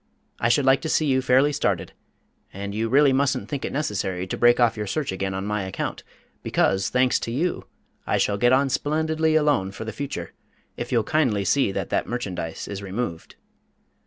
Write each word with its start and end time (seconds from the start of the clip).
I 0.39 0.49
should 0.49 0.65
like 0.65 0.81
to 0.81 0.89
see 0.89 1.05
you 1.05 1.21
fairly 1.21 1.53
started, 1.53 1.93
and 2.51 2.73
you 2.73 2.89
really 2.89 3.13
mustn't 3.13 3.47
think 3.49 3.63
it 3.63 3.71
necessary 3.71 4.25
to 4.25 4.35
break 4.35 4.59
off 4.59 4.75
your 4.75 4.87
search 4.87 5.11
again 5.11 5.35
on 5.35 5.45
my 5.45 5.61
account, 5.61 6.01
because, 6.41 6.89
thanks 6.89 7.19
to 7.19 7.31
you, 7.31 7.65
I 8.07 8.17
shall 8.17 8.39
get 8.39 8.51
on 8.51 8.69
splendidly 8.69 9.35
alone 9.35 9.69
for 9.71 9.85
the 9.85 9.93
future 9.93 10.33
if 10.75 10.91
you'll 10.91 11.03
kindly 11.03 11.45
see 11.45 11.71
that 11.73 11.91
that 11.91 12.07
merchandise 12.07 12.67
is 12.67 12.81
removed." 12.81 13.35